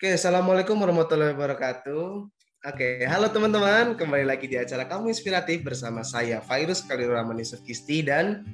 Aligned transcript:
Oke, 0.00 0.16
Assalamualaikum 0.16 0.80
warahmatullahi 0.80 1.36
wabarakatuh. 1.36 2.24
Oke, 2.72 3.04
halo 3.04 3.28
teman-teman. 3.28 4.00
Kembali 4.00 4.24
lagi 4.24 4.48
di 4.48 4.56
acara 4.56 4.88
Kamu 4.88 5.12
Inspiratif 5.12 5.60
bersama 5.60 6.00
saya, 6.00 6.40
Virus 6.40 6.80
Kalirurahman 6.88 7.36
Yusuf 7.36 7.60
Kisti 7.60 8.00
dan... 8.00 8.48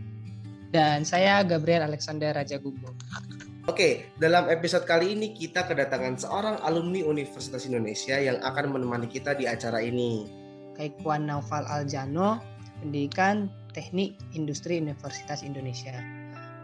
Dan 0.74 1.06
saya, 1.06 1.46
Gabriel 1.46 1.86
Alexander 1.86 2.34
Raja 2.34 2.58
Gumbo. 2.58 2.90
Oke, 3.70 4.10
dalam 4.18 4.50
episode 4.50 4.90
kali 4.90 5.14
ini 5.14 5.38
kita 5.38 5.70
kedatangan 5.70 6.18
seorang 6.18 6.58
alumni 6.66 7.06
Universitas 7.06 7.62
Indonesia 7.62 8.18
yang 8.18 8.42
akan 8.42 8.74
menemani 8.74 9.06
kita 9.06 9.38
di 9.38 9.46
acara 9.46 9.78
ini. 9.78 10.26
Kaikuan 10.74 11.30
Naufal 11.30 11.62
Aljano, 11.70 12.42
Pendidikan 12.82 13.46
Teknik 13.70 14.18
Industri 14.34 14.82
Universitas 14.82 15.46
Indonesia. 15.46 15.94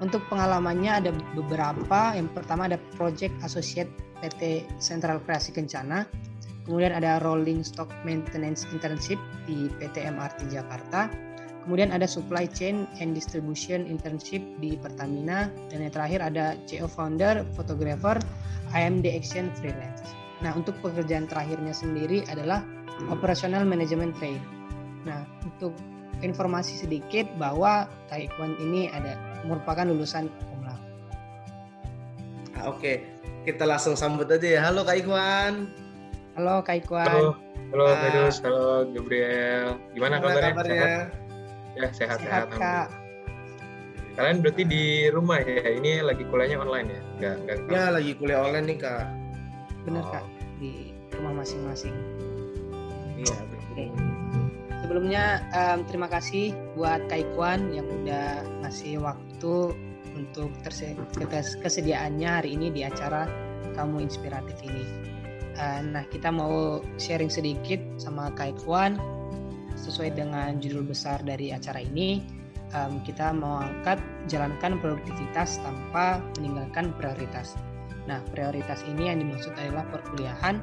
Untuk 0.03 0.27
pengalamannya 0.27 0.91
ada 0.99 1.11
beberapa. 1.39 2.11
Yang 2.19 2.35
pertama 2.35 2.67
ada 2.67 2.83
Project 2.99 3.31
Associate 3.47 3.87
PT 4.19 4.67
Sentral 4.83 5.23
Kreasi 5.23 5.55
Kencana. 5.55 6.11
Kemudian 6.67 6.91
ada 6.91 7.23
Rolling 7.23 7.63
Stock 7.63 7.87
Maintenance 8.03 8.67
Internship 8.75 9.23
di 9.47 9.71
PT 9.79 10.03
MRT 10.03 10.51
Jakarta. 10.51 11.07
Kemudian 11.63 11.95
ada 11.95 12.11
Supply 12.11 12.51
Chain 12.51 12.91
and 12.99 13.15
Distribution 13.15 13.87
Internship 13.87 14.43
di 14.59 14.75
Pertamina. 14.75 15.47
Dan 15.71 15.87
yang 15.87 15.95
terakhir 15.95 16.19
ada 16.19 16.59
CEO 16.67 16.91
Founder, 16.91 17.47
Photographer, 17.55 18.19
IMD 18.75 19.07
Action 19.07 19.55
Freelance. 19.55 20.03
Nah, 20.43 20.51
untuk 20.59 20.75
pekerjaan 20.83 21.31
terakhirnya 21.31 21.71
sendiri 21.71 22.27
adalah 22.27 22.67
Operational 23.07 23.63
Management 23.63 24.19
Train. 24.19 24.43
Nah, 25.07 25.23
untuk 25.47 25.71
informasi 26.23 26.79
sedikit 26.79 27.27
bahwa 27.37 27.91
Taekwondo 28.09 28.59
ini 28.63 28.89
ada 28.91 29.19
merupakan 29.45 29.85
lulusan 29.85 30.31
umlah. 30.55 30.79
Ah, 32.57 32.71
Oke, 32.71 32.79
okay 32.79 32.97
kita 33.43 33.65
langsung 33.67 33.99
sambut 33.99 34.31
aja 34.31 34.49
ya. 34.59 34.61
Halo 34.63 34.87
Kak 34.87 35.03
Ikhwan. 35.03 35.67
Halo 36.39 36.63
Kak 36.63 36.87
Ikhwan. 36.87 37.07
Halo, 37.11 37.31
halo 37.75 37.85
ah. 37.91 37.99
Pedus, 37.99 38.37
halo 38.47 38.87
Gabriel. 38.95 39.69
Gimana, 39.93 40.23
Gimana 40.23 40.23
kabarnya? 40.23 40.53
kabarnya? 40.55 40.79
Sehat? 40.79 41.09
Ya, 41.73 41.87
sehat-sehat. 41.91 42.47
Sehat, 42.55 42.61
Kak. 42.63 42.89
Kalian 44.13 44.39
berarti 44.45 44.63
di 44.69 44.85
rumah 45.09 45.41
ya? 45.41 45.73
Ini 45.73 46.05
lagi 46.05 46.23
kuliahnya 46.29 46.61
online 46.61 46.89
ya? 46.93 47.01
Enggak, 47.19 47.35
enggak. 47.43 47.57
Ya, 47.73 47.85
lagi 47.91 48.13
kuliah 48.15 48.39
online 48.45 48.67
nih, 48.71 48.79
Kak. 48.79 49.05
Benar, 49.89 50.05
oh. 50.07 50.11
Kak. 50.15 50.25
Di 50.63 50.71
rumah 51.19 51.43
masing-masing. 51.43 51.97
Iya, 53.19 53.35
Oke. 53.73 54.12
Sebelumnya 54.93 55.41
um, 55.57 55.89
terima 55.89 56.05
kasih 56.05 56.53
buat 56.77 57.09
Kak 57.09 57.17
Ikhwan 57.17 57.73
yang 57.73 57.89
udah 57.89 58.45
ngasih 58.61 59.01
waktu 59.01 59.73
untuk 60.13 60.53
kesediaannya 61.65 62.29
hari 62.29 62.53
ini 62.53 62.69
di 62.69 62.85
acara 62.85 63.25
Kamu 63.73 64.05
Inspiratif 64.05 64.53
ini. 64.61 64.85
Uh, 65.57 65.81
nah, 65.97 66.05
kita 66.13 66.29
mau 66.29 66.85
sharing 67.01 67.33
sedikit 67.33 67.81
sama 67.97 68.37
Kak 68.37 68.53
Ikhwan 68.53 69.01
sesuai 69.81 70.13
dengan 70.13 70.61
judul 70.61 70.85
besar 70.85 71.25
dari 71.25 71.57
acara 71.57 71.81
ini. 71.81 72.21
Um, 72.77 73.01
kita 73.01 73.33
mau 73.33 73.65
angkat 73.65 73.97
jalankan 74.29 74.77
produktivitas 74.77 75.57
tanpa 75.65 76.21
meninggalkan 76.37 76.93
prioritas. 77.01 77.57
Nah, 78.05 78.21
prioritas 78.29 78.85
ini 78.85 79.09
yang 79.09 79.25
dimaksud 79.25 79.57
adalah 79.57 79.89
perkuliahan 79.89 80.61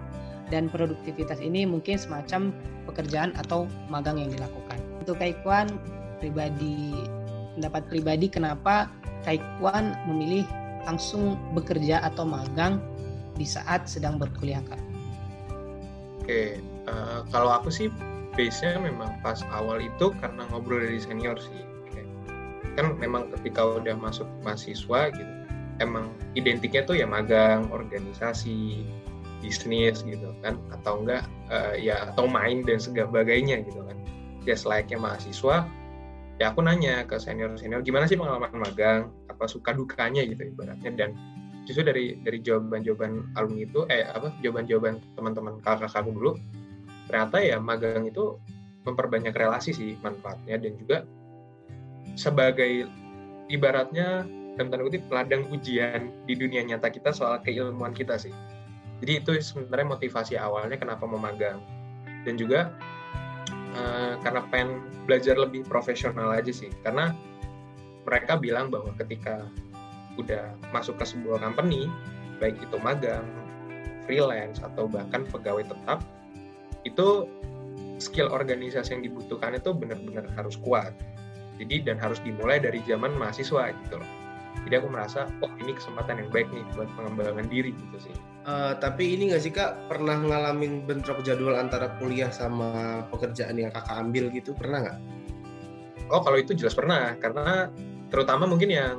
dan 0.49 0.67
produktivitas 0.69 1.41
ini 1.41 1.65
mungkin 1.65 1.97
semacam 1.97 2.53
pekerjaan 2.89 3.33
atau 3.37 3.69
magang 3.87 4.17
yang 4.17 4.33
dilakukan. 4.33 4.77
Untuk 5.01 5.21
Ikhwan 5.21 5.69
pribadi 6.19 6.93
pendapat 7.57 7.83
pribadi 7.89 8.27
kenapa 8.29 8.89
Taekwondo 9.23 9.95
memilih 10.07 10.45
langsung 10.87 11.35
bekerja 11.53 12.01
atau 12.03 12.23
magang 12.23 12.79
di 13.35 13.43
saat 13.43 13.87
sedang 13.87 14.19
berkuliah 14.19 14.63
kak? 14.67 14.79
Oke, 16.23 16.61
uh, 16.87 17.25
kalau 17.31 17.51
aku 17.55 17.71
sih 17.71 17.87
base-nya 18.37 18.79
memang 18.79 19.19
pas 19.19 19.43
awal 19.51 19.83
itu 19.83 20.13
karena 20.23 20.47
ngobrol 20.51 20.79
dari 20.79 21.01
senior 21.01 21.35
sih. 21.39 21.63
Kan 22.77 22.95
memang 22.95 23.27
ketika 23.35 23.75
udah 23.75 23.97
masuk 23.99 24.23
mahasiswa 24.45 25.11
gitu, 25.11 25.33
emang 25.83 26.15
identiknya 26.39 26.87
tuh 26.87 26.95
ya 26.95 27.03
magang, 27.03 27.67
organisasi, 27.75 28.87
bisnis 29.39 30.03
gitu 30.03 30.35
kan, 30.43 30.59
atau 30.71 31.03
enggak 31.03 31.23
uh, 31.51 31.75
ya 31.75 32.11
atau 32.13 32.27
main 32.27 32.63
dan 32.63 32.79
sebagainya 32.79 33.63
gitu 33.63 33.81
kan. 33.83 33.97
Ya 34.47 34.55
selayaknya 34.55 34.97
mahasiswa, 34.99 35.67
ya 36.39 36.45
aku 36.51 36.63
nanya 36.63 37.03
ke 37.07 37.19
senior 37.19 37.55
senior 37.59 37.83
gimana 37.83 38.07
sih 38.07 38.15
pengalaman 38.15 38.51
magang? 38.55 39.11
Apa 39.31 39.47
suka 39.47 39.75
dukanya? 39.75 40.23
Gitu 40.23 40.51
ibaratnya. 40.51 40.91
Dan 40.95 41.15
justru 41.69 41.85
dari 41.85 42.17
dari 42.25 42.41
jawaban 42.41 42.81
jawaban 42.81 43.29
alumni 43.37 43.61
itu 43.61 43.85
eh 43.93 44.01
apa 44.01 44.33
jawaban 44.41 44.65
jawaban 44.65 44.95
teman-teman 45.13 45.61
kakak 45.61 45.93
kamu 45.93 46.17
dulu 46.17 46.31
ternyata 47.05 47.37
ya 47.45 47.61
magang 47.61 48.09
itu 48.09 48.41
memperbanyak 48.89 49.37
relasi 49.37 49.69
sih 49.69 49.93
manfaatnya 50.01 50.57
dan 50.57 50.73
juga 50.81 50.97
sebagai 52.17 52.89
ibaratnya 53.53 54.25
dalam 54.57 54.73
tanda 54.73 54.83
kutip 54.83 55.05
ladang 55.13 55.45
ujian 55.53 56.09
di 56.25 56.33
dunia 56.33 56.65
nyata 56.65 56.89
kita 56.89 57.13
soal 57.13 57.37
keilmuan 57.45 57.93
kita 57.93 58.17
sih 58.17 58.33
jadi 58.99 59.23
itu 59.23 59.31
sebenarnya 59.39 59.87
motivasi 59.95 60.35
awalnya 60.35 60.75
kenapa 60.75 61.07
mau 61.07 61.19
magang. 61.19 61.63
Dan 62.27 62.35
juga 62.35 62.75
uh, 63.75 64.19
karena 64.19 64.43
pengen 64.51 64.83
belajar 65.07 65.39
lebih 65.39 65.63
profesional 65.63 66.35
aja 66.35 66.51
sih. 66.51 66.67
Karena 66.83 67.15
mereka 68.03 68.35
bilang 68.35 68.67
bahwa 68.67 68.91
ketika 68.99 69.47
udah 70.19 70.51
masuk 70.75 70.99
ke 70.99 71.05
sebuah 71.07 71.39
company 71.39 71.87
baik 72.43 72.59
itu 72.59 72.75
magang 72.83 73.23
freelance 74.03 74.59
atau 74.59 74.83
bahkan 74.83 75.23
pegawai 75.31 75.63
tetap 75.63 76.03
itu 76.83 77.23
skill 77.99 78.31
organisasi 78.31 78.99
yang 78.99 79.03
dibutuhkan 79.03 79.55
itu 79.55 79.71
benar-benar 79.71 80.27
harus 80.35 80.59
kuat. 80.59 80.91
Jadi 81.59 81.83
dan 81.87 81.99
harus 81.99 82.19
dimulai 82.23 82.59
dari 82.59 82.79
zaman 82.87 83.15
mahasiswa 83.15 83.71
gitu 83.71 83.99
loh 83.99 84.18
jadi 84.67 84.83
aku 84.83 84.87
merasa 84.91 85.25
oh 85.41 85.51
ini 85.57 85.73
kesempatan 85.73 86.21
yang 86.21 86.29
baik 86.29 86.47
nih 86.51 86.61
buat 86.75 86.89
pengembangan 86.93 87.47
diri 87.47 87.71
gitu 87.73 88.09
sih. 88.09 88.15
Uh, 88.45 88.75
tapi 88.77 89.15
ini 89.15 89.31
nggak 89.31 89.41
sih 89.43 89.51
kak? 89.53 89.87
Pernah 89.87 90.19
ngalamin 90.19 90.83
bentrok 90.83 91.23
jadwal 91.23 91.55
antara 91.55 91.89
kuliah 91.97 92.29
sama 92.29 93.01
pekerjaan 93.09 93.55
yang 93.55 93.71
kakak 93.71 93.95
ambil 93.97 94.27
gitu? 94.29 94.51
Pernah 94.53 94.85
nggak? 94.85 94.99
Oh 96.11 96.21
kalau 96.21 96.37
itu 96.37 96.53
jelas 96.57 96.75
pernah. 96.75 97.15
Karena 97.17 97.71
terutama 98.13 98.49
mungkin 98.49 98.69
yang 98.69 98.97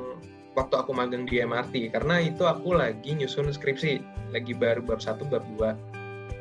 waktu 0.57 0.75
aku 0.75 0.91
magang 0.91 1.23
di 1.23 1.39
MRT 1.39 1.95
karena 1.95 2.19
itu 2.19 2.43
aku 2.43 2.75
lagi 2.75 3.15
nyusun 3.15 3.51
skripsi. 3.53 4.01
Lagi 4.35 4.51
baru 4.55 4.81
bab 4.81 4.99
satu 4.99 5.27
bab 5.27 5.45
dua. 5.55 5.77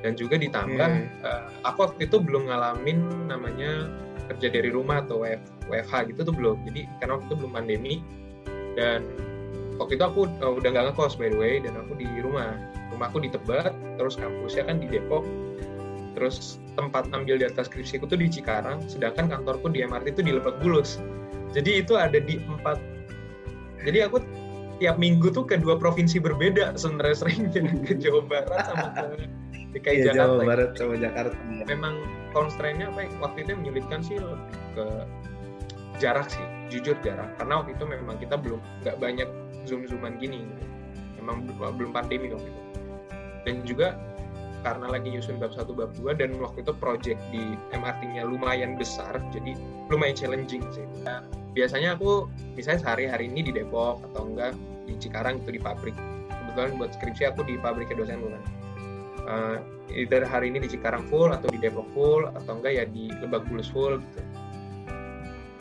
Dan 0.01 0.17
juga 0.17 0.41
ditambah 0.41 0.91
hmm. 0.91 1.23
uh, 1.23 1.45
aku 1.69 1.87
waktu 1.87 2.09
itu 2.09 2.17
belum 2.19 2.49
ngalamin 2.49 3.29
namanya 3.29 3.85
kerja 4.33 4.49
dari 4.49 4.73
rumah 4.73 5.05
atau 5.05 5.27
WFH 5.69 6.15
gitu 6.15 6.25
tuh 6.25 6.35
belum. 6.35 6.57
Jadi 6.67 6.89
karena 6.99 7.21
waktu 7.21 7.27
itu 7.29 7.37
belum 7.37 7.53
pandemi 7.53 7.95
dan 8.79 9.07
waktu 9.81 9.97
itu 9.97 10.05
aku 10.05 10.21
uh, 10.45 10.53
udah 10.59 10.69
nggak 10.71 10.85
ngekos 10.93 11.17
by 11.17 11.33
the 11.33 11.39
way 11.39 11.59
dan 11.63 11.75
aku 11.79 11.97
di 11.97 12.07
rumah. 12.21 12.55
Rumahku 12.91 13.23
di 13.23 13.31
Tebet 13.31 13.71
terus 13.97 14.19
kampusnya 14.19 14.67
kan 14.67 14.83
di 14.83 14.91
Depok. 14.91 15.23
Terus 16.19 16.59
tempat 16.75 17.07
ambil 17.15 17.39
data 17.39 17.63
skripsiku 17.63 18.05
tuh 18.11 18.19
di 18.19 18.27
Cikarang 18.27 18.83
sedangkan 18.91 19.31
kantorku 19.31 19.71
di 19.71 19.87
MRT 19.87 20.19
itu 20.19 20.23
di 20.27 20.33
Lebak 20.35 20.59
Bulus. 20.59 20.99
Jadi 21.55 21.83
itu 21.83 21.95
ada 21.95 22.19
di 22.19 22.39
empat 22.39 22.79
jadi 23.81 24.11
aku 24.11 24.21
tiap 24.81 24.97
minggu 24.97 25.29
tuh 25.33 25.45
ke 25.45 25.61
dua 25.61 25.77
provinsi 25.77 26.17
berbeda 26.21 26.73
sebenarnya 26.77 27.17
sering 27.17 27.53
ke 27.87 27.95
Jawa 27.97 28.25
Barat 28.25 28.61
sama 28.69 28.89
ke 28.97 29.05
DKI 29.77 30.03
iya, 30.03 30.05
Jakarta. 30.11 30.35
Jawa 30.35 30.49
Barat 30.49 30.71
sama 30.75 30.95
Jakarta 30.97 31.37
memang 31.69 31.95
constraint-nya 32.35 32.91
apa 32.91 33.07
ya? 33.07 33.09
waktu 33.21 33.39
itu 33.45 33.51
menyulitkan 33.61 34.01
sih 34.03 34.17
ke 34.75 34.87
jarak 36.01 36.33
sih 36.33 36.43
jujur 36.73 36.97
jarak 37.05 37.29
karena 37.37 37.61
waktu 37.61 37.77
itu 37.77 37.85
memang 37.85 38.17
kita 38.17 38.41
belum 38.41 38.61
nggak 38.83 38.97
banyak 38.97 39.29
zoom 39.69 39.85
zooman 39.85 40.17
gini 40.17 40.49
memang 41.21 41.45
belum 41.77 41.93
pandemi 41.93 42.33
waktu 42.33 42.49
itu. 42.49 42.63
Dan 43.45 43.55
juga 43.69 43.97
karena 44.61 44.93
lagi 44.93 45.09
nyusun 45.09 45.41
bab 45.41 45.57
satu 45.57 45.73
bab 45.73 45.89
dua 45.97 46.13
dan 46.13 46.37
waktu 46.37 46.61
itu 46.61 46.73
project 46.77 47.21
di 47.33 47.57
MRT-nya 47.73 48.29
lumayan 48.29 48.77
besar 48.77 49.17
jadi 49.33 49.57
lumayan 49.89 50.17
challenging 50.17 50.65
sih. 50.73 50.85
Nah, 51.05 51.25
biasanya 51.57 51.97
aku 51.97 52.29
misalnya 52.57 52.85
sehari 52.85 53.09
hari 53.09 53.33
ini 53.33 53.49
di 53.49 53.53
Depok 53.57 54.05
atau 54.13 54.29
enggak 54.29 54.53
di 54.85 54.97
Cikarang 55.01 55.41
itu 55.41 55.57
di 55.57 55.61
pabrik. 55.61 55.97
Kebetulan 56.29 56.77
buat 56.77 56.91
skripsi 56.93 57.23
aku 57.31 57.47
di 57.47 57.57
pabriknya 57.57 58.05
dosen 58.05 58.21
bukan 58.21 58.43
uh, 59.25 59.57
either 59.89 60.29
hari 60.29 60.53
ini 60.53 60.61
di 60.61 60.77
Cikarang 60.77 61.09
full 61.09 61.33
atau 61.33 61.49
di 61.49 61.57
Depok 61.57 61.89
full 61.97 62.29
atau 62.29 62.61
enggak 62.61 62.73
ya 62.77 62.85
di 62.85 63.09
Lebak 63.17 63.49
Bulus 63.49 63.73
full 63.73 63.97
gitu 63.97 64.21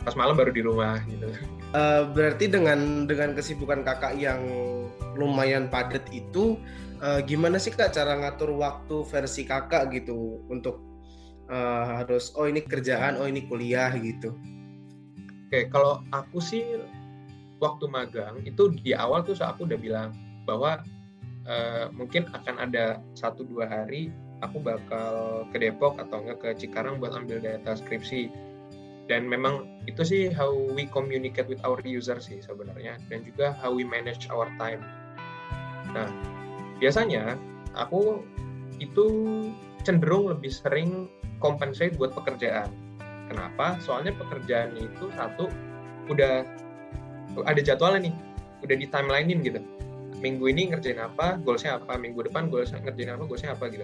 pas 0.00 0.16
malam 0.16 0.36
baru 0.36 0.52
di 0.52 0.62
rumah 0.64 1.00
gitu. 1.04 1.28
Uh, 1.70 2.08
berarti 2.10 2.50
dengan 2.50 3.04
dengan 3.06 3.36
kesibukan 3.36 3.84
kakak 3.84 4.16
yang 4.16 4.40
lumayan 5.14 5.68
padat 5.68 6.02
itu 6.10 6.56
uh, 7.04 7.20
gimana 7.22 7.60
sih 7.60 7.70
kak 7.70 7.92
cara 7.92 8.16
ngatur 8.18 8.50
waktu 8.56 9.04
versi 9.06 9.44
kakak 9.44 9.92
gitu 9.92 10.40
untuk 10.48 10.80
uh, 11.52 12.00
harus 12.00 12.32
oh 12.34 12.48
ini 12.48 12.64
kerjaan 12.64 13.20
oh 13.20 13.28
ini 13.28 13.44
kuliah 13.44 13.92
gitu? 14.00 14.34
Oke 15.46 15.68
kalau 15.68 16.00
aku 16.10 16.40
sih 16.40 16.64
waktu 17.60 17.84
magang 17.92 18.40
itu 18.48 18.72
di 18.80 18.96
awal 18.96 19.20
tuh 19.20 19.36
aku 19.36 19.68
udah 19.68 19.78
bilang 19.78 20.10
bahwa 20.48 20.80
uh, 21.44 21.92
mungkin 21.92 22.24
akan 22.32 22.56
ada 22.56 23.04
satu 23.12 23.44
dua 23.44 23.68
hari 23.68 24.08
aku 24.40 24.56
bakal 24.60 25.44
ke 25.52 25.60
Depok 25.60 26.00
atau 26.00 26.24
enggak 26.24 26.38
ke 26.40 26.48
Cikarang 26.64 26.96
buat 26.98 27.12
ambil 27.12 27.44
data 27.44 27.76
skripsi 27.76 28.32
dan 29.10 29.26
memang 29.26 29.66
itu 29.90 30.06
sih 30.06 30.22
how 30.30 30.54
we 30.54 30.86
communicate 30.86 31.50
with 31.50 31.58
our 31.66 31.82
user 31.82 32.22
sih 32.22 32.38
sebenarnya. 32.38 32.94
Dan 33.10 33.26
juga 33.26 33.58
how 33.58 33.74
we 33.74 33.82
manage 33.82 34.30
our 34.30 34.46
time. 34.54 34.78
Nah 35.90 36.06
biasanya 36.78 37.34
aku 37.74 38.22
itu 38.78 39.06
cenderung 39.82 40.30
lebih 40.30 40.54
sering 40.54 41.10
compensate 41.42 41.98
buat 41.98 42.14
pekerjaan. 42.14 42.70
Kenapa? 43.26 43.82
Soalnya 43.82 44.14
pekerjaan 44.14 44.78
itu 44.78 45.10
satu 45.18 45.50
udah 46.06 46.46
ada 47.50 47.58
jadwalnya 47.58 48.06
nih. 48.06 48.14
Udah 48.62 48.76
di 48.78 48.86
timelinein 48.86 49.42
gitu. 49.42 49.58
Minggu 50.22 50.54
ini 50.54 50.70
ngerjain 50.70 51.02
apa 51.02 51.42
goalsnya 51.42 51.82
apa? 51.82 51.98
Minggu 51.98 52.30
depan 52.30 52.46
goalsnya 52.46 52.78
ngerjain 52.86 53.18
apa 53.18 53.26
goalsnya 53.26 53.58
apa 53.58 53.74
gitu. 53.74 53.82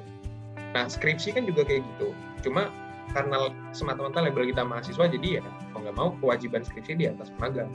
Nah, 0.77 0.87
skripsi 0.87 1.35
kan 1.35 1.49
juga 1.49 1.67
kayak 1.67 1.83
gitu. 1.83 2.15
Cuma 2.47 2.71
karena 3.15 3.51
semata-mata 3.71 4.23
label 4.23 4.51
kita 4.51 4.63
mahasiswa, 4.67 5.07
jadi 5.07 5.41
ya 5.41 5.43
mau 5.75 5.83
nggak 5.85 5.97
mau 5.97 6.09
kewajiban 6.19 6.63
skripsi 6.67 6.99
di 6.99 7.07
atas 7.11 7.31
magang. 7.39 7.71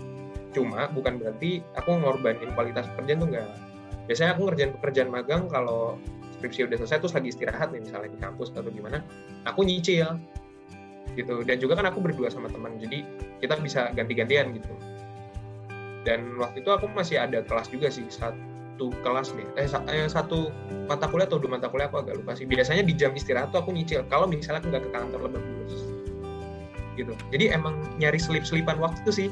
Cuma 0.52 0.92
bukan 0.92 1.20
berarti 1.22 1.64
aku 1.80 1.96
ngorbanin 1.96 2.52
kualitas 2.56 2.88
pekerjaan 2.96 3.20
tuh 3.24 3.30
nggak. 3.32 3.48
Biasanya 4.10 4.32
aku 4.36 4.42
ngerjain 4.52 4.72
pekerjaan 4.76 5.10
magang 5.10 5.48
kalau 5.48 5.96
skripsi 6.40 6.68
udah 6.68 6.78
selesai 6.82 7.00
terus 7.00 7.14
lagi 7.16 7.30
istirahat 7.32 7.70
nih 7.72 7.82
misalnya 7.86 8.10
di 8.12 8.20
kampus 8.20 8.52
atau 8.52 8.68
gimana, 8.68 9.00
aku 9.48 9.64
nyicil 9.64 10.20
gitu. 11.16 11.46
Dan 11.48 11.58
juga 11.62 11.80
kan 11.80 11.88
aku 11.88 12.04
berdua 12.04 12.28
sama 12.28 12.52
teman, 12.52 12.76
jadi 12.82 13.06
kita 13.40 13.56
bisa 13.62 13.94
ganti-gantian 13.96 14.52
gitu. 14.58 14.74
Dan 16.02 16.42
waktu 16.42 16.66
itu 16.66 16.70
aku 16.74 16.90
masih 16.92 17.22
ada 17.22 17.46
kelas 17.46 17.70
juga 17.70 17.94
sih 17.94 18.04
saat 18.10 18.34
satu 18.82 18.98
kelas 19.06 19.38
nih 19.38 19.46
eh, 19.62 19.70
eh 19.94 20.10
satu 20.10 20.50
mata 20.90 21.06
kuliah 21.06 21.30
atau 21.30 21.38
dua 21.38 21.62
mata 21.62 21.70
kuliah 21.70 21.86
aku 21.86 22.02
agak 22.02 22.18
lupa 22.18 22.34
sih. 22.34 22.50
Biasanya 22.50 22.82
di 22.82 22.98
jam 22.98 23.14
istirahat 23.14 23.54
tuh 23.54 23.62
aku 23.62 23.70
nyicil. 23.70 24.02
Kalau 24.10 24.26
misalnya 24.26 24.66
aku 24.66 24.74
nggak 24.74 24.90
ke 24.90 24.92
kantor 24.92 25.20
lebih 25.30 25.42
bulus 25.46 25.84
gitu. 26.98 27.14
Jadi 27.30 27.46
emang 27.54 27.78
nyari 28.02 28.18
selip 28.18 28.42
selipan 28.42 28.82
waktu 28.82 28.98
tuh 29.06 29.14
sih. 29.14 29.30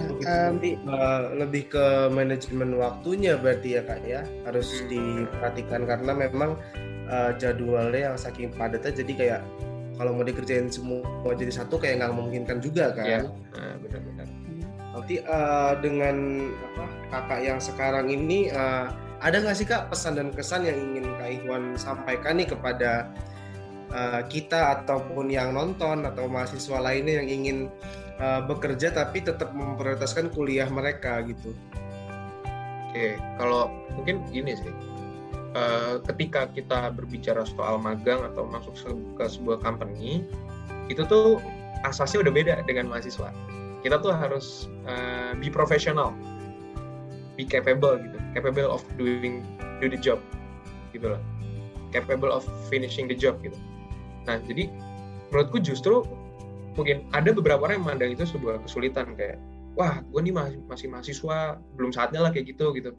Nah, 0.00 0.08
um, 0.48 0.56
uh, 0.88 1.22
lebih 1.36 1.68
ke 1.68 2.08
manajemen 2.08 2.80
waktunya 2.80 3.36
berarti 3.36 3.76
ya 3.76 3.82
kak 3.84 4.00
ya. 4.08 4.24
Harus 4.48 4.72
hmm. 4.72 4.88
diperhatikan 4.88 5.84
karena 5.84 6.12
memang 6.16 6.56
uh, 7.12 7.36
jadwalnya 7.36 8.12
yang 8.12 8.16
saking 8.16 8.48
padatnya 8.56 8.96
jadi 8.96 9.12
kayak 9.12 9.40
kalau 10.00 10.16
mau 10.16 10.24
dikerjain 10.24 10.72
semua 10.72 11.04
jadi 11.36 11.52
satu 11.52 11.76
kayak 11.76 12.00
nggak 12.00 12.12
memungkinkan 12.16 12.58
juga 12.64 12.96
kan? 12.96 13.04
Ya, 13.04 13.20
nah, 13.28 13.76
benar-benar. 13.84 14.45
Berarti 14.96 15.20
uh, 15.28 15.76
dengan 15.84 16.16
apa 16.72 16.84
kakak 17.12 17.40
yang 17.44 17.60
sekarang 17.60 18.08
ini 18.08 18.48
uh, 18.48 18.88
ada 19.20 19.44
nggak 19.44 19.56
sih 19.60 19.68
kak 19.68 19.92
pesan 19.92 20.16
dan 20.16 20.32
kesan 20.32 20.64
yang 20.64 20.80
ingin 20.80 21.12
kak 21.20 21.36
Ikhwan 21.36 21.76
sampaikan 21.76 22.40
nih 22.40 22.48
kepada 22.48 23.12
uh, 23.92 24.24
kita 24.24 24.80
ataupun 24.80 25.28
yang 25.28 25.52
nonton 25.52 26.08
atau 26.08 26.32
mahasiswa 26.32 26.80
lainnya 26.80 27.20
yang 27.20 27.28
ingin 27.28 27.58
uh, 28.24 28.40
bekerja 28.48 28.88
tapi 28.88 29.20
tetap 29.20 29.52
memprioritaskan 29.52 30.32
kuliah 30.32 30.68
mereka 30.72 31.20
gitu? 31.28 31.52
Oke, 32.88 33.20
kalau 33.36 33.68
mungkin 33.92 34.24
gini 34.32 34.56
sih, 34.56 34.72
uh, 35.52 36.00
ketika 36.08 36.48
kita 36.56 36.88
berbicara 36.96 37.44
soal 37.44 37.76
magang 37.76 38.24
atau 38.32 38.48
masuk 38.48 38.72
ke 39.20 39.24
sebuah 39.28 39.60
company, 39.60 40.24
itu 40.88 41.04
tuh 41.04 41.36
asasnya 41.84 42.24
udah 42.24 42.32
beda 42.32 42.54
dengan 42.64 42.88
mahasiswa 42.88 43.28
kita 43.86 44.02
tuh 44.02 44.10
harus 44.10 44.66
uh, 44.90 45.30
be 45.38 45.46
professional. 45.46 46.10
Be 47.38 47.46
capable 47.46 47.94
gitu. 48.02 48.18
Capable 48.34 48.66
of 48.66 48.82
doing 48.98 49.46
do 49.78 49.86
the 49.86 49.94
job 49.94 50.18
gitu 50.90 51.14
loh. 51.14 51.22
Capable 51.94 52.34
of 52.34 52.42
finishing 52.66 53.06
the 53.06 53.14
job 53.14 53.38
gitu. 53.46 53.54
Nah 54.26 54.42
jadi 54.42 54.66
menurutku 55.30 55.62
justru 55.62 56.02
mungkin 56.74 57.06
ada 57.14 57.30
beberapa 57.30 57.62
orang 57.62 57.78
yang 57.78 57.86
memandang 57.86 58.10
itu 58.18 58.26
sebuah 58.26 58.58
kesulitan 58.66 59.14
kayak 59.14 59.38
wah 59.78 60.02
gue 60.02 60.20
nih 60.26 60.34
masih, 60.34 60.58
masih 60.66 60.86
mahasiswa 60.90 61.38
belum 61.78 61.94
saatnya 61.94 62.26
lah 62.26 62.34
kayak 62.34 62.58
gitu 62.58 62.74
gitu. 62.74 62.90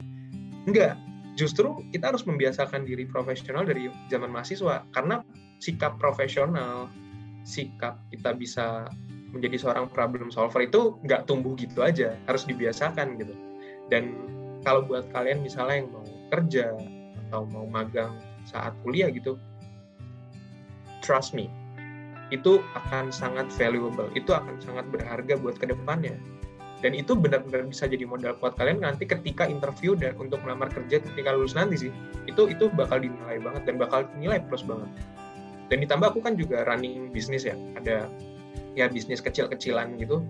Enggak. 0.64 0.96
Justru 1.36 1.84
kita 1.92 2.10
harus 2.10 2.24
membiasakan 2.24 2.88
diri 2.88 3.04
profesional 3.04 3.62
dari 3.62 3.92
zaman 4.08 4.32
mahasiswa. 4.32 4.88
Karena 4.96 5.20
sikap 5.60 6.00
profesional 6.00 6.88
sikap 7.44 8.00
kita 8.10 8.34
bisa 8.34 8.88
menjadi 9.32 9.56
seorang 9.60 9.86
problem 9.92 10.32
solver 10.32 10.64
itu 10.64 10.96
nggak 11.04 11.28
tumbuh 11.28 11.52
gitu 11.60 11.84
aja 11.84 12.16
harus 12.26 12.48
dibiasakan 12.48 13.20
gitu. 13.20 13.34
Dan 13.92 14.16
kalau 14.64 14.84
buat 14.84 15.08
kalian 15.12 15.44
misalnya 15.44 15.84
yang 15.84 15.88
mau 15.92 16.04
kerja 16.32 16.76
atau 17.28 17.44
mau 17.52 17.68
magang 17.68 18.16
saat 18.48 18.72
kuliah 18.80 19.12
gitu 19.12 19.36
trust 21.04 21.36
me 21.36 21.52
itu 22.28 22.60
akan 22.76 23.08
sangat 23.08 23.48
valuable 23.56 24.08
itu 24.12 24.32
akan 24.32 24.60
sangat 24.60 24.84
berharga 24.92 25.36
buat 25.40 25.56
ke 25.56 25.68
depannya. 25.68 26.16
Dan 26.78 26.94
itu 26.94 27.18
benar-benar 27.18 27.66
bisa 27.66 27.90
jadi 27.90 28.06
modal 28.06 28.38
kuat 28.38 28.54
kalian 28.54 28.86
nanti 28.86 29.02
ketika 29.02 29.50
interview 29.50 29.98
dan 29.98 30.14
untuk 30.14 30.38
melamar 30.46 30.70
kerja 30.70 31.02
ketika 31.02 31.34
lulus 31.34 31.58
nanti 31.58 31.88
sih 31.88 31.92
itu 32.30 32.46
itu 32.46 32.70
bakal 32.70 33.02
dinilai 33.02 33.42
banget 33.42 33.66
dan 33.66 33.82
bakal 33.82 34.06
nilai 34.14 34.38
plus 34.46 34.62
banget. 34.62 34.86
Dan 35.68 35.82
ditambah 35.82 36.14
aku 36.14 36.20
kan 36.22 36.38
juga 36.38 36.62
running 36.70 37.10
bisnis 37.10 37.42
ya 37.42 37.58
ada 37.74 38.06
ya 38.78 38.86
bisnis 38.86 39.18
kecil-kecilan 39.18 39.98
gitu. 39.98 40.22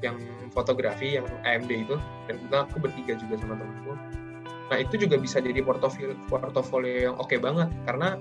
Yang 0.00 0.24
fotografi 0.56 1.20
yang 1.20 1.28
AMD 1.44 1.68
itu. 1.68 1.96
Dan 2.26 2.40
kita 2.48 2.64
aku 2.64 2.80
bertiga 2.80 3.14
juga 3.20 3.36
sama 3.36 3.60
temanku. 3.60 3.92
Nah 4.72 4.78
itu 4.80 4.96
juga 4.96 5.20
bisa 5.20 5.44
jadi 5.44 5.60
portofolio 5.60 6.16
portofolio 6.32 7.12
yang 7.12 7.16
oke 7.20 7.28
okay 7.28 7.38
banget. 7.38 7.68
Karena 7.84 8.16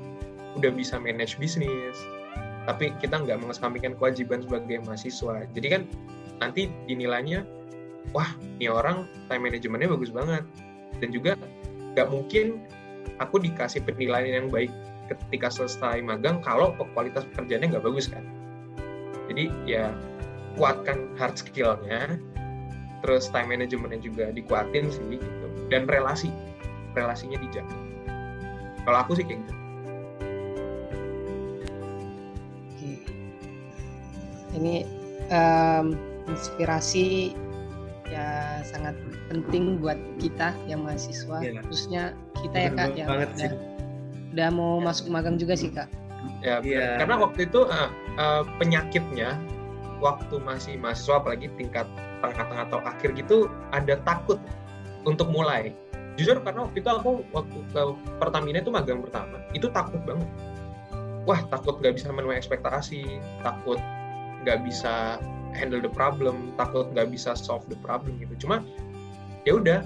udah 0.60 0.72
bisa 0.76 1.00
manage 1.00 1.40
bisnis. 1.40 1.96
Tapi 2.68 2.92
kita 3.00 3.24
nggak 3.24 3.40
mengesampingkan 3.40 3.96
kewajiban 3.96 4.44
sebagai 4.44 4.84
mahasiswa. 4.84 5.48
Jadi 5.56 5.68
kan 5.72 5.82
nanti 6.44 6.68
dinilainya 6.86 7.48
wah 8.12 8.28
ini 8.60 8.68
orang 8.68 9.08
time 9.32 9.48
manajemennya 9.48 9.88
bagus 9.88 10.12
banget. 10.12 10.44
Dan 11.00 11.10
juga 11.16 11.40
nggak 11.96 12.08
mungkin 12.12 12.62
aku 13.18 13.42
dikasih 13.42 13.82
penilaian 13.88 14.46
yang 14.46 14.50
baik 14.52 14.70
ketika 15.10 15.52
selesai 15.52 16.00
magang 16.00 16.40
kalau 16.40 16.72
kualitas 16.96 17.28
pekerjaannya 17.34 17.76
nggak 17.76 17.86
bagus 17.86 18.08
kan 18.08 18.24
jadi 19.32 19.48
ya 19.64 19.86
kuatkan 20.60 21.08
hard 21.16 21.40
skillnya 21.40 22.20
terus 23.00 23.32
time 23.32 23.56
managementnya 23.56 24.04
juga 24.04 24.30
dikuatin 24.36 24.92
sih 24.92 25.04
gitu. 25.16 25.48
Dan 25.72 25.88
relasi 25.88 26.28
relasinya 26.92 27.40
dijaga. 27.40 27.72
Kalau 28.84 28.98
aku 29.00 29.16
sih 29.16 29.24
kayak 29.24 29.40
gitu. 29.40 29.54
Ini 34.52 34.84
um, 35.32 35.96
inspirasi 36.28 37.32
ya 38.12 38.60
sangat 38.68 39.00
penting 39.32 39.80
buat 39.80 39.96
kita 40.20 40.52
yang 40.68 40.84
mahasiswa. 40.84 41.40
Ya. 41.40 41.64
khususnya 41.64 42.04
kita 42.44 42.58
ya 42.68 42.70
kak 42.76 42.90
yang 43.00 43.08
udah, 43.08 43.32
udah 44.36 44.50
mau 44.52 44.84
ya. 44.84 44.92
masuk 44.92 45.08
magang 45.08 45.40
juga 45.40 45.56
sih 45.56 45.72
kak 45.72 45.88
ya 46.42 46.62
yeah. 46.62 46.98
karena 47.02 47.18
waktu 47.18 47.50
itu 47.50 47.66
uh, 47.66 47.90
uh, 48.18 48.44
penyakitnya 48.62 49.38
waktu 50.02 50.42
masih 50.42 50.82
mahasiswa 50.82 51.22
apalagi 51.22 51.48
tingkat 51.56 51.86
tengah-tengah 52.26 52.66
atau 52.70 52.80
akhir 52.86 53.14
gitu 53.14 53.50
ada 53.74 54.02
takut 54.02 54.42
untuk 55.06 55.30
mulai. 55.30 55.74
Jujur 56.20 56.44
karena 56.44 56.68
waktu 56.68 56.84
itu 56.84 56.90
aku 56.90 57.12
waktu 57.32 57.58
ke 57.72 57.82
Pertamina 58.20 58.60
itu 58.60 58.74
magang 58.74 59.00
pertama 59.02 59.42
itu 59.56 59.70
takut 59.72 60.02
banget. 60.04 60.28
Wah 61.30 61.42
takut 61.54 61.78
nggak 61.80 62.02
bisa 62.02 62.10
memenuhi 62.10 62.38
ekspektasi 62.38 63.22
takut 63.46 63.78
nggak 64.44 64.66
bisa 64.66 65.22
handle 65.54 65.80
the 65.80 65.90
problem 65.94 66.52
takut 66.58 66.90
nggak 66.92 67.14
bisa 67.14 67.38
solve 67.38 67.64
the 67.70 67.78
problem 67.80 68.18
gitu. 68.20 68.46
Cuma 68.46 68.66
ya 69.46 69.58
udah 69.58 69.80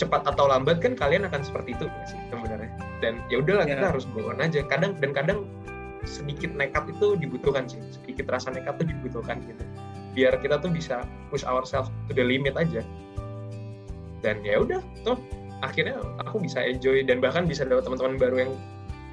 cepat 0.00 0.24
atau 0.24 0.48
lambat 0.48 0.80
kan 0.80 0.96
kalian 0.96 1.28
akan 1.28 1.44
seperti 1.44 1.76
itu 1.76 1.84
sih 2.08 2.16
sebenarnya? 2.32 2.72
Dan 3.04 3.20
ya 3.28 3.44
udahlah 3.44 3.68
yeah. 3.68 3.76
kita 3.76 3.86
harus 3.92 4.04
go 4.16 4.32
aja. 4.32 4.60
Kadang 4.64 4.96
dan 4.96 5.12
kadang 5.12 5.44
sedikit 6.08 6.56
nekat 6.56 6.88
itu 6.88 7.20
dibutuhkan 7.20 7.68
sih. 7.68 7.80
Sedikit 7.92 8.32
rasa 8.32 8.48
nekat 8.48 8.80
itu 8.80 8.96
dibutuhkan 8.96 9.44
gitu. 9.44 9.64
Biar 10.16 10.40
kita 10.40 10.56
tuh 10.58 10.72
bisa 10.72 11.04
push 11.28 11.44
ourselves 11.44 11.92
to 12.08 12.16
the 12.16 12.24
limit 12.24 12.56
aja. 12.56 12.80
Dan 14.24 14.40
ya 14.40 14.64
udah 14.64 14.80
tuh 15.04 15.20
akhirnya 15.60 16.00
aku 16.24 16.40
bisa 16.40 16.64
enjoy 16.64 17.04
dan 17.04 17.20
bahkan 17.20 17.44
bisa 17.44 17.68
dapat 17.68 17.84
teman-teman 17.84 18.16
baru 18.16 18.36
yang 18.48 18.52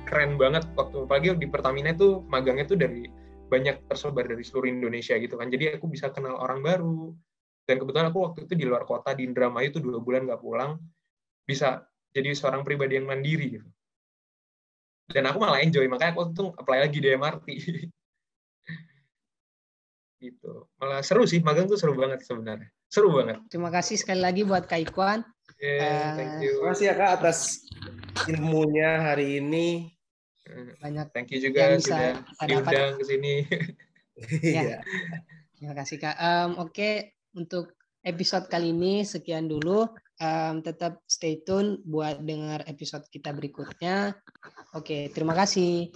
keren 0.07 0.39
banget. 0.39 0.63
Waktu 0.79 1.03
pagi 1.05 1.35
di 1.35 1.47
Pertamina 1.51 1.91
itu 1.91 2.23
magangnya 2.31 2.63
tuh 2.63 2.79
dari 2.79 3.03
banyak 3.47 3.87
tersebar 3.87 4.27
dari 4.27 4.43
seluruh 4.43 4.71
Indonesia 4.71 5.15
gitu 5.19 5.35
kan. 5.35 5.51
Jadi 5.51 5.75
aku 5.75 5.91
bisa 5.91 6.11
kenal 6.11 6.39
orang 6.39 6.63
baru 6.63 7.11
dan 7.67 7.75
kebetulan 7.77 8.07
aku 8.09 8.19
waktu 8.23 8.39
itu 8.47 8.53
di 8.55 8.65
luar 8.65 8.87
kota 8.87 9.11
di 9.11 9.27
Indramayu 9.27 9.69
itu 9.69 9.83
dua 9.83 9.99
bulan 9.99 10.23
nggak 10.23 10.39
pulang 10.39 10.79
bisa 11.43 11.83
jadi 12.15 12.31
seorang 12.31 12.63
pribadi 12.63 12.97
yang 12.97 13.05
mandiri 13.05 13.59
gitu 13.59 13.67
dan 15.11 15.27
aku 15.27 15.37
malah 15.43 15.59
enjoy 15.59 15.83
makanya 15.91 16.15
aku 16.15 16.31
tuh 16.31 16.49
apply 16.55 16.87
lagi 16.87 17.03
di 17.03 17.11
MRT 17.11 17.47
gitu 20.23 20.71
malah 20.79 21.03
seru 21.03 21.27
sih 21.27 21.43
magang 21.43 21.69
tuh 21.69 21.77
seru 21.77 21.93
banget 21.93 22.23
sebenarnya 22.23 22.71
seru 22.89 23.11
banget 23.11 23.43
terima 23.51 23.69
kasih 23.69 23.99
sekali 23.99 24.23
lagi 24.23 24.47
buat 24.47 24.65
Kak 24.65 24.87
Ikwan 24.87 25.21
Yeah, 25.57 26.13
thank 26.13 26.45
you. 26.45 26.61
Terima 26.61 26.69
kasih 26.73 26.85
ya 26.85 26.93
kak 26.93 27.11
atas 27.17 27.39
ilmunya 28.29 28.91
hari 29.09 29.41
ini. 29.41 29.89
Banyak. 30.79 31.11
Thank 31.11 31.33
you 31.33 31.41
juga 31.41 31.73
yang 31.73 31.81
sudah 31.81 32.21
diundang 32.45 33.01
ke 33.01 33.05
sini. 33.09 33.35
ya. 34.45 34.85
Terima 35.57 35.73
kasih 35.73 35.97
kak. 35.97 36.15
Um, 36.21 36.61
Oke 36.61 36.69
okay. 36.69 36.95
Untuk 37.37 37.77
episode 38.01 38.49
kali 38.49 38.73
ini 38.73 39.05
sekian 39.05 39.45
dulu. 39.45 39.85
Um, 40.17 40.65
tetap 40.65 41.05
stay 41.05 41.45
tune 41.45 41.77
buat 41.85 42.17
dengar 42.25 42.65
episode 42.65 43.05
kita 43.13 43.29
berikutnya. 43.37 44.17
Oke, 44.73 45.13
terima 45.13 45.37
kasih. 45.37 45.93